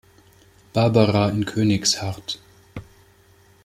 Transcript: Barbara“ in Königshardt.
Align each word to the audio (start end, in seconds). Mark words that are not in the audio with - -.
Barbara“ 0.73 1.29
in 1.29 1.45
Königshardt. 1.45 2.39